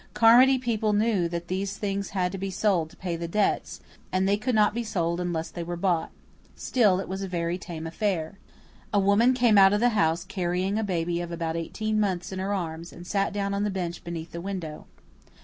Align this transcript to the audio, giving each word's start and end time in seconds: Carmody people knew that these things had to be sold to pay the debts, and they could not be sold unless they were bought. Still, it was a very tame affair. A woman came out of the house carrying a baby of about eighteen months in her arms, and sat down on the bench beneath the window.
Carmody 0.15 0.57
people 0.57 0.93
knew 0.93 1.29
that 1.29 1.47
these 1.47 1.77
things 1.77 2.09
had 2.09 2.31
to 2.31 2.39
be 2.39 2.49
sold 2.49 2.89
to 2.89 2.95
pay 2.97 3.15
the 3.15 3.27
debts, 3.27 3.81
and 4.11 4.27
they 4.27 4.35
could 4.35 4.55
not 4.55 4.73
be 4.73 4.83
sold 4.83 5.19
unless 5.19 5.51
they 5.51 5.61
were 5.61 5.75
bought. 5.75 6.09
Still, 6.55 6.99
it 6.99 7.07
was 7.07 7.21
a 7.21 7.27
very 7.27 7.59
tame 7.59 7.85
affair. 7.85 8.39
A 8.91 8.99
woman 8.99 9.35
came 9.35 9.59
out 9.59 9.73
of 9.73 9.79
the 9.79 9.89
house 9.89 10.23
carrying 10.23 10.79
a 10.79 10.83
baby 10.83 11.21
of 11.21 11.31
about 11.31 11.55
eighteen 11.55 11.99
months 11.99 12.31
in 12.31 12.39
her 12.39 12.51
arms, 12.51 12.91
and 12.91 13.05
sat 13.05 13.31
down 13.31 13.53
on 13.53 13.61
the 13.63 13.69
bench 13.69 14.03
beneath 14.03 14.31
the 14.31 14.41
window. 14.41 14.87